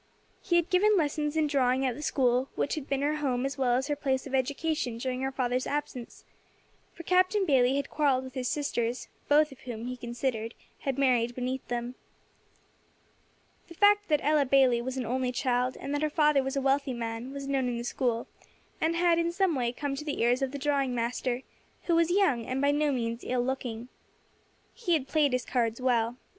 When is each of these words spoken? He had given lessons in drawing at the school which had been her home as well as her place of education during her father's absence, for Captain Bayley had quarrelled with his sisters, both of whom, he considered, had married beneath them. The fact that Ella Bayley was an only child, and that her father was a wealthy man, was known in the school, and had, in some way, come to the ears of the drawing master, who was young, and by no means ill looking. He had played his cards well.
He 0.41 0.55
had 0.55 0.71
given 0.71 0.97
lessons 0.97 1.37
in 1.37 1.45
drawing 1.45 1.85
at 1.85 1.93
the 1.93 2.01
school 2.01 2.49
which 2.55 2.73
had 2.73 2.89
been 2.89 3.03
her 3.03 3.17
home 3.17 3.45
as 3.45 3.59
well 3.59 3.73
as 3.75 3.85
her 3.85 3.95
place 3.95 4.25
of 4.25 4.33
education 4.33 4.97
during 4.97 5.21
her 5.21 5.31
father's 5.31 5.67
absence, 5.67 6.25
for 6.91 7.03
Captain 7.03 7.45
Bayley 7.45 7.75
had 7.75 7.91
quarrelled 7.91 8.23
with 8.23 8.33
his 8.33 8.49
sisters, 8.49 9.09
both 9.29 9.51
of 9.51 9.59
whom, 9.59 9.85
he 9.85 9.95
considered, 9.95 10.55
had 10.79 10.97
married 10.97 11.35
beneath 11.35 11.67
them. 11.67 11.93
The 13.67 13.75
fact 13.75 14.07
that 14.07 14.21
Ella 14.23 14.45
Bayley 14.45 14.81
was 14.81 14.97
an 14.97 15.05
only 15.05 15.31
child, 15.31 15.77
and 15.79 15.93
that 15.93 16.01
her 16.01 16.09
father 16.09 16.41
was 16.41 16.55
a 16.55 16.61
wealthy 16.61 16.93
man, 16.93 17.31
was 17.31 17.47
known 17.47 17.67
in 17.67 17.77
the 17.77 17.83
school, 17.83 18.25
and 18.81 18.95
had, 18.95 19.19
in 19.19 19.31
some 19.31 19.53
way, 19.53 19.71
come 19.71 19.95
to 19.95 20.03
the 20.03 20.19
ears 20.23 20.41
of 20.41 20.51
the 20.51 20.57
drawing 20.57 20.95
master, 20.95 21.43
who 21.83 21.93
was 21.93 22.09
young, 22.09 22.43
and 22.47 22.59
by 22.59 22.71
no 22.71 22.91
means 22.91 23.23
ill 23.23 23.45
looking. 23.45 23.87
He 24.73 24.93
had 24.93 25.07
played 25.07 25.31
his 25.31 25.45
cards 25.45 25.79
well. 25.79 26.17